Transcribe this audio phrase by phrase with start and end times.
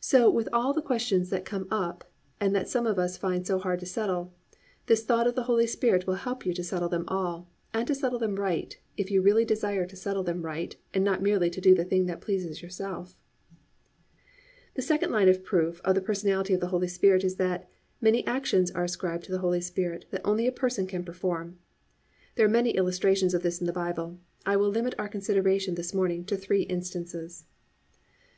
[0.00, 2.04] So with all the questions that come up
[2.38, 4.34] and that some of us find so hard to settle,
[4.84, 7.94] this thought of the Holy Spirit will help you to settle them all, and to
[7.94, 11.62] settle them right, if you really desire to settle them right and not merely to
[11.62, 13.16] do the thing that pleases yourself.
[13.54, 13.56] 2.
[14.74, 17.66] The second line of proof of the personality of the Holy Spirit is that,
[17.98, 21.56] many actions are ascribed to the Holy Spirit that only a person can perform.
[22.34, 25.76] There are many illustrations of this in the Bible; but I will limit our consideration
[25.76, 27.46] this morning to three instances.